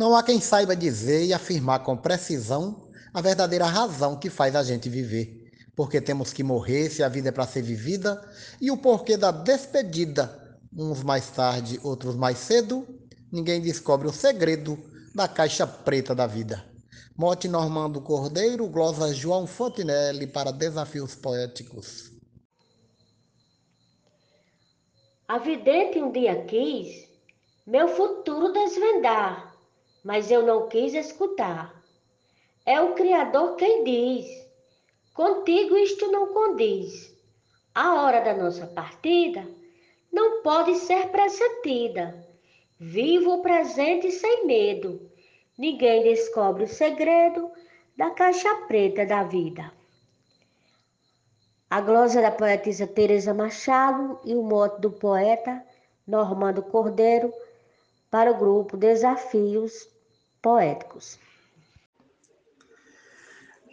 [0.00, 4.62] Não há quem saiba dizer e afirmar com precisão a verdadeira razão que faz a
[4.62, 5.52] gente viver.
[5.76, 8.26] Porque temos que morrer se a vida é para ser vivida,
[8.58, 12.88] e o porquê da despedida, uns mais tarde, outros mais cedo,
[13.30, 14.78] ninguém descobre o segredo
[15.14, 16.64] da caixa preta da vida.
[17.14, 22.10] Mote Normando Cordeiro, glosa João Fontinelli para Desafios Poéticos.
[25.28, 27.06] A vidente um dia quis
[27.66, 29.49] meu futuro desvendar,
[30.04, 31.74] mas eu não quis escutar.
[32.64, 34.26] É o Criador quem diz:
[35.14, 37.14] contigo isto não condiz.
[37.74, 39.46] A hora da nossa partida
[40.12, 42.26] não pode ser pressentida.
[42.78, 45.10] Vivo o presente sem medo.
[45.56, 47.50] Ninguém descobre o segredo
[47.96, 49.70] da caixa preta da vida.
[51.68, 55.64] A glosa da poetisa Teresa Machado e o mote do poeta
[56.06, 57.32] Normando Cordeiro
[58.10, 59.89] para o grupo Desafios
[60.42, 61.18] Poéticos.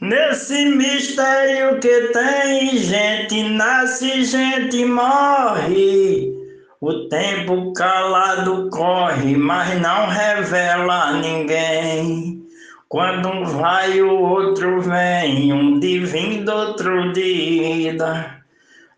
[0.02, 6.32] Nesse mistério que tem gente nasce, gente morre.
[6.80, 12.46] O tempo calado corre, mas não revela a ninguém.
[12.88, 18.44] Quando um vai, o outro vem, um divino, outro de ida.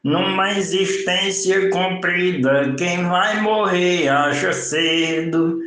[0.03, 5.59] Numa existência comprida, quem vai morrer acha cedo.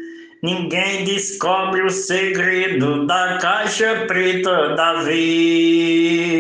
[0.43, 6.37] Ninguém descobre o segredo da caixa preta da vida.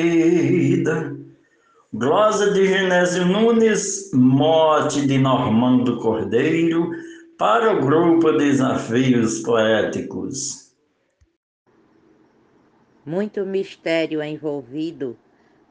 [1.94, 6.90] Glosa de Genésio Nunes, mote de Normando Cordeiro,
[7.38, 10.74] para o grupo Desafios Poéticos.
[13.06, 15.16] Muito mistério envolvido,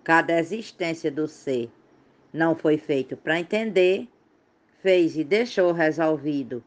[0.05, 1.69] cada existência do ser.
[2.31, 4.07] Não foi feito para entender,
[4.81, 6.63] fez e deixou resolvido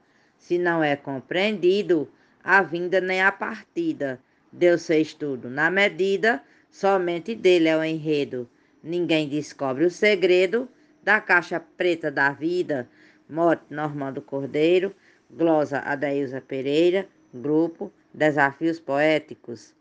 [0.47, 2.07] se não é compreendido,
[2.43, 4.21] a vinda nem a partida.
[4.53, 8.47] Deus fez tudo na medida, somente dele é o enredo.
[8.83, 10.69] Ninguém descobre o segredo
[11.03, 12.87] da caixa preta da vida.
[13.27, 14.95] Morte Normando Cordeiro,
[15.31, 19.73] glosa Adailza Pereira, grupo Desafios Poéticos.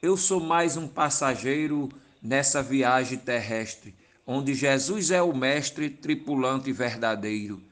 [0.00, 1.90] Eu sou mais um passageiro
[2.22, 3.94] nessa viagem terrestre,
[4.26, 7.62] onde Jesus é o mestre, tripulante verdadeiro.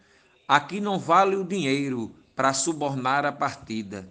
[0.51, 4.11] Aqui não vale o dinheiro para subornar a partida,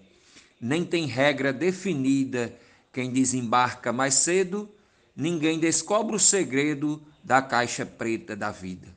[0.57, 2.57] nem tem regra definida
[2.93, 4.69] quem desembarca mais cedo,
[5.13, 8.87] ninguém descobre o segredo da caixa preta da vida.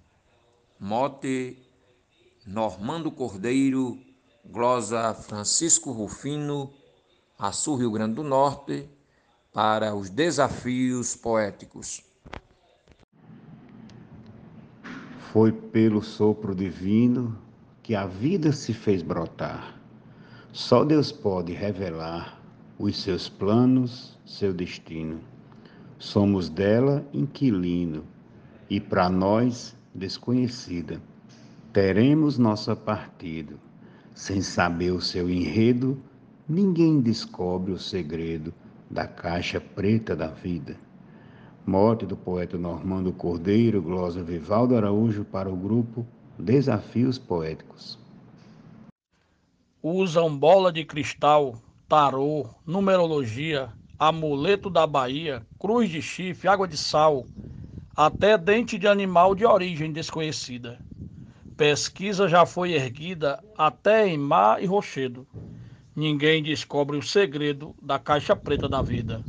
[0.79, 1.59] Mote
[2.47, 3.99] Normando Cordeiro,
[4.45, 6.73] glosa Francisco Rufino,
[7.37, 8.89] Açu Rio Grande do Norte,
[9.53, 12.05] para os desafios poéticos.
[15.33, 17.39] Foi pelo sopro divino
[17.83, 19.81] que a vida se fez brotar.
[20.53, 22.39] Só Deus pode revelar
[22.79, 25.21] os seus planos, seu destino.
[25.99, 28.05] Somos dela inquilino
[28.69, 31.01] e para nós desconhecida.
[31.73, 33.55] Teremos nossa partida.
[34.15, 35.99] Sem saber o seu enredo,
[36.47, 38.53] ninguém descobre o segredo
[38.91, 40.77] da caixa preta da vida.
[41.65, 46.05] Morte do poeta Normando Cordeiro, glosa Vivaldo Araújo para o grupo
[46.37, 47.97] Desafios Poéticos.
[49.81, 51.55] Usam bola de cristal,
[51.89, 57.27] tarô, numerologia, amuleto da Bahia, cruz de chifre, água de sal,
[57.95, 60.81] até dente de animal de origem desconhecida.
[61.57, 65.25] Pesquisa já foi erguida até em mar e rochedo.
[65.95, 69.23] Ninguém descobre o segredo da caixa preta da vida.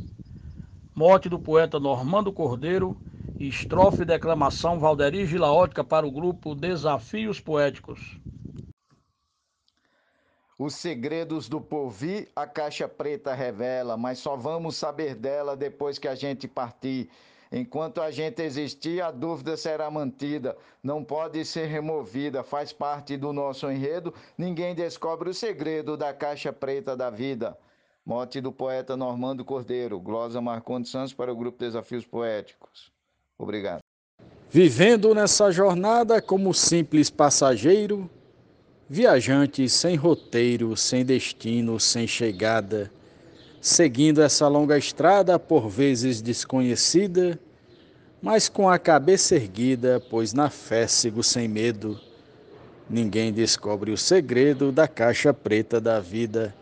[0.96, 2.96] Morte do poeta Normando Cordeiro,
[3.40, 8.16] estrofe e declamação Valderi Gilaótica para o grupo Desafios Poéticos.
[10.56, 16.06] Os segredos do porvir a caixa preta revela, mas só vamos saber dela depois que
[16.06, 17.10] a gente partir.
[17.50, 23.32] Enquanto a gente existir, a dúvida será mantida, não pode ser removida, faz parte do
[23.32, 24.14] nosso enredo.
[24.38, 27.58] Ninguém descobre o segredo da caixa preta da vida.
[28.06, 32.92] Mote do poeta Normando Cordeiro, glosa Marcondes Santos para o grupo Desafios Poéticos.
[33.38, 33.78] Obrigado.
[34.50, 38.08] Vivendo nessa jornada como simples passageiro,
[38.90, 42.92] viajante sem roteiro, sem destino, sem chegada,
[43.58, 47.40] seguindo essa longa estrada por vezes desconhecida,
[48.20, 51.98] mas com a cabeça erguida, pois na fé sigo sem medo.
[52.88, 56.54] Ninguém descobre o segredo da caixa preta da vida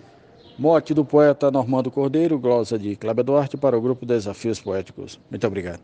[0.58, 5.18] Morte do poeta Normando Cordeiro, glosa de Cláudia Duarte para o grupo Desafios Poéticos.
[5.30, 5.80] Muito obrigado.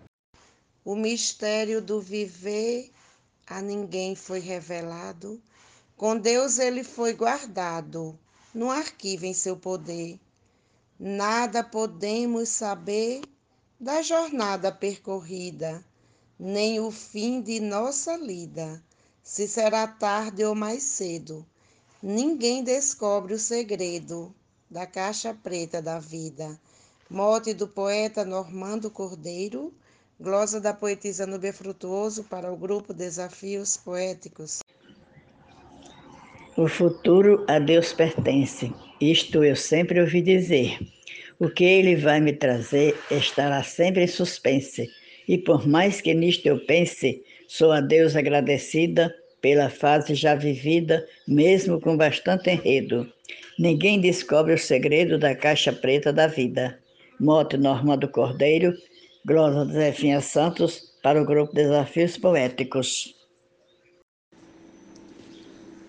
[0.84, 2.90] O mistério do viver
[3.46, 5.40] a ninguém foi revelado,
[5.96, 8.18] com Deus ele foi guardado.
[8.54, 10.20] no arquivo em seu poder.
[10.98, 13.22] Nada podemos saber
[13.80, 15.82] da jornada percorrida,
[16.38, 18.82] nem o fim de nossa lida,
[19.22, 21.46] se será tarde ou mais cedo.
[22.02, 24.34] Ninguém descobre o segredo
[24.70, 26.58] da caixa preta da vida.
[27.10, 29.72] Mote do poeta Normando Cordeiro,
[30.20, 34.60] glosa da poetisa Nubia Frutuoso para o grupo Desafios Poéticos.
[36.56, 40.78] O futuro a Deus pertence, isto eu sempre ouvi dizer.
[41.38, 44.90] O que ele vai me trazer estará sempre em suspense,
[45.28, 51.06] e por mais que nisto eu pense, sou a Deus agradecida pela fase já vivida,
[51.26, 53.10] mesmo com bastante enredo.
[53.58, 56.78] Ninguém descobre o segredo da caixa preta da vida.
[57.20, 58.72] Mote Normando Cordeiro,
[59.24, 63.14] Glosa Zefinha Santos, para o grupo Desafios Poéticos.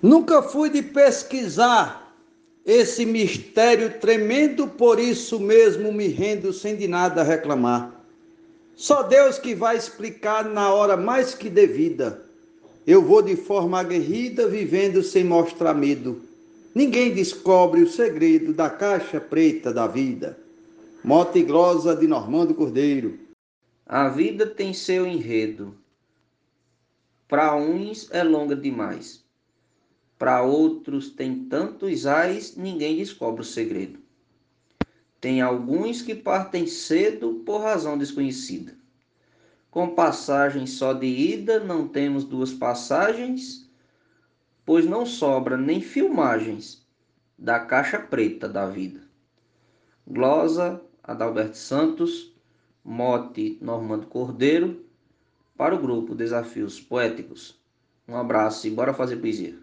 [0.02, 2.16] Nunca fui de pesquisar
[2.66, 8.00] esse mistério tremendo, por isso mesmo me rendo sem de nada reclamar.
[8.76, 12.29] Só Deus que vai explicar na hora mais que devida.
[12.90, 16.24] Eu vou de forma aguerrida, vivendo sem mostrar medo.
[16.74, 20.40] Ninguém descobre o segredo da caixa preta da vida.
[21.04, 23.20] Mote glosa de Normando Cordeiro.
[23.86, 25.76] A vida tem seu enredo.
[27.28, 29.24] Para uns é longa demais
[30.20, 34.00] para outros tem tantos ais, ninguém descobre o segredo.
[35.22, 38.76] Tem alguns que partem cedo por razão desconhecida.
[39.72, 43.70] Com passagem só de ida, não temos duas passagens,
[44.66, 46.86] pois não sobra nem filmagens
[47.38, 49.02] da caixa preta da vida.
[50.08, 52.34] Glosa Adalberto Santos,
[52.84, 54.84] mote Normando Cordeiro,
[55.56, 57.56] para o grupo Desafios Poéticos.
[58.08, 59.56] Um abraço e bora fazer poesia.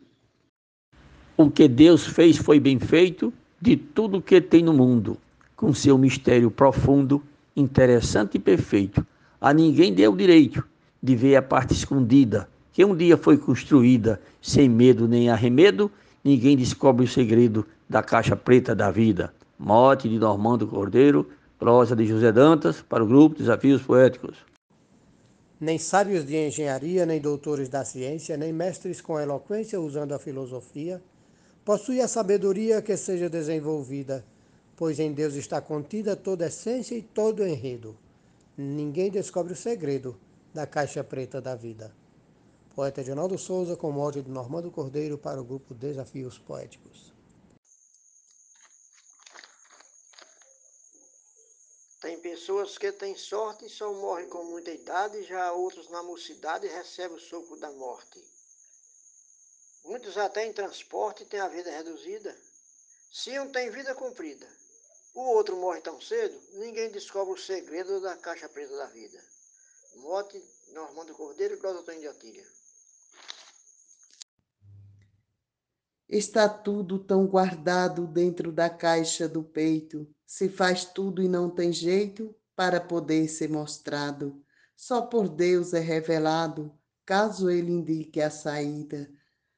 [1.36, 5.18] O que Deus fez foi bem feito de tudo que tem no mundo,
[5.56, 7.22] com seu mistério profundo,
[7.56, 9.04] interessante e perfeito.
[9.40, 10.66] A ninguém deu o direito
[11.02, 15.90] de ver a parte escondida, que um dia foi construída, sem medo nem arremedo,
[16.24, 19.32] ninguém descobre o segredo da caixa preta da vida.
[19.58, 21.28] Morte de Normando Cordeiro,
[21.58, 24.36] prosa de José Dantas, para o grupo Desafios Poéticos.
[25.58, 31.02] Nem sábios de engenharia, nem doutores da ciência, nem mestres com eloquência usando a filosofia,
[31.64, 34.24] possui a sabedoria que seja desenvolvida,
[34.76, 37.96] pois em Deus está contida toda essência e todo enredo.
[38.58, 40.18] Ninguém descobre o segredo
[40.54, 41.94] da caixa preta da vida.
[42.74, 47.12] Poeta Edinaldo Souza, com mote de Normando Cordeiro para o grupo Desafios Poéticos.
[52.00, 56.66] Tem pessoas que têm sorte e só morrem com muita idade, já outros na mocidade
[56.66, 58.24] recebem o soco da morte.
[59.84, 62.34] Muitos até em transporte têm a vida reduzida.
[63.12, 64.46] Se um tem vida comprida,
[65.16, 69.18] o outro morre tão cedo, ninguém descobre o segredo da caixa preta da vida.
[69.96, 70.40] Mote
[70.74, 72.44] Normando Cordeiro e Cláudio Antônio de Atilha.
[76.06, 80.06] Está tudo tão guardado dentro da caixa do peito.
[80.26, 84.44] Se faz tudo e não tem jeito para poder ser mostrado.
[84.76, 89.10] Só por Deus é revelado, caso ele indique a saída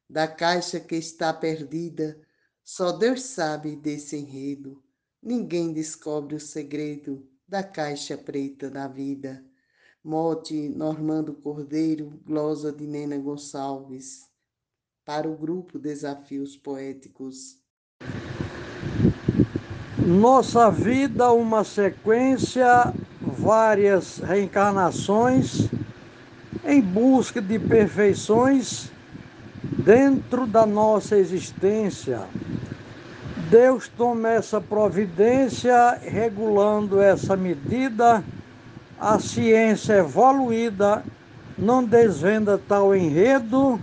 [0.08, 2.20] da caixa que está perdida.
[2.62, 4.80] Só Deus sabe desse enredo.
[5.22, 9.44] Ninguém descobre o segredo da caixa preta da vida.
[10.02, 14.28] Mote Normando Cordeiro, glosa de Nena Gonçalves.
[15.04, 17.58] Para o grupo Desafios Poéticos.
[20.06, 25.68] Nossa vida, uma sequência, várias reencarnações
[26.64, 28.90] em busca de perfeições
[29.84, 32.28] dentro da nossa existência.
[33.50, 38.22] Deus toma essa providência regulando essa medida,
[39.00, 41.02] a ciência evoluída
[41.58, 43.80] não desvenda tal enredo,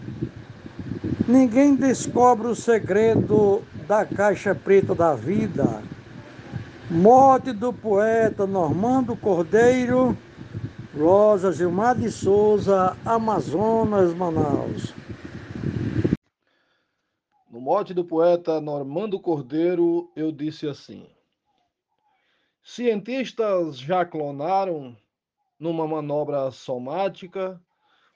[1.27, 5.81] ninguém descobre o segredo da caixa preta da vida.
[6.91, 10.15] Morte do poeta Normando Cordeiro,
[10.95, 15.04] Rosa Gilmar de Souza, Amazonas, Manaus.
[17.65, 21.10] Mote do poeta Normando Cordeiro, eu disse assim:
[22.63, 24.95] Cientistas já clonaram,
[25.60, 27.60] numa manobra somática,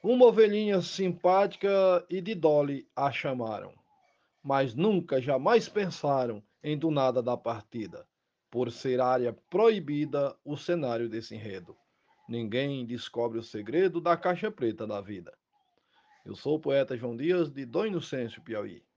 [0.04, 3.74] uma ovelhinha simpática e de Dolly a chamaram.
[4.44, 8.08] Mas nunca, jamais pensaram em do nada da partida,
[8.52, 11.76] por ser área proibida o cenário desse enredo.
[12.28, 15.36] Ninguém descobre o segredo da caixa preta da vida.
[16.24, 18.88] Eu sou o poeta João Dias, de Dom Inocêncio, Piauí.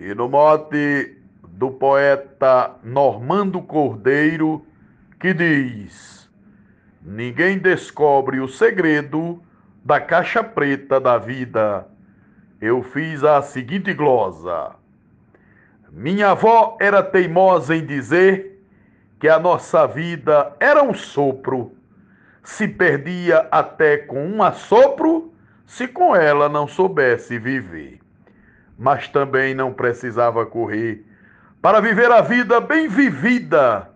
[0.00, 1.14] E no mote
[1.46, 4.64] do poeta Normando Cordeiro,
[5.20, 6.26] que diz:
[7.02, 9.42] Ninguém descobre o segredo
[9.84, 11.86] da caixa preta da vida.
[12.62, 14.70] Eu fiz a seguinte glosa.
[15.92, 18.64] Minha avó era teimosa em dizer
[19.18, 21.76] que a nossa vida era um sopro.
[22.42, 25.30] Se perdia até com um assopro,
[25.66, 27.99] se com ela não soubesse viver.
[28.80, 31.04] Mas também não precisava correr
[31.60, 33.90] para viver a vida bem vivida,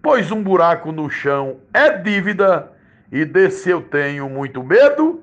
[0.00, 2.70] pois um buraco no chão é dívida
[3.10, 5.20] e desse eu tenho muito medo.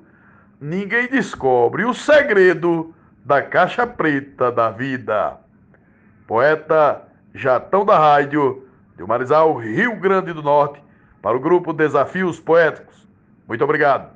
[0.60, 5.38] Ninguém descobre o segredo da caixa preta da vida.
[6.26, 7.02] Poeta
[7.34, 10.82] Jatão da Rádio, de Marizal, Rio Grande do Norte,
[11.22, 13.08] para o grupo Desafios Poéticos.
[13.46, 14.10] Muito obrigado.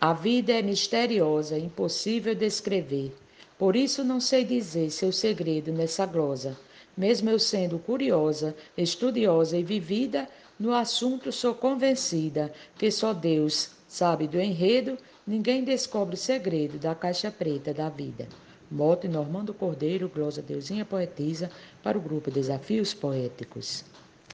[0.00, 3.14] A vida é misteriosa, impossível descrever.
[3.60, 6.58] Por isso não sei dizer seu segredo nessa glosa.
[6.96, 10.26] Mesmo eu sendo curiosa, estudiosa e vivida,
[10.58, 16.94] no assunto sou convencida que só Deus sabe do enredo, ninguém descobre o segredo da
[16.94, 18.26] caixa preta da vida.
[18.70, 21.50] Mote Normando Cordeiro, glosa Deusinha Poetisa,
[21.82, 23.84] para o grupo Desafios Poéticos.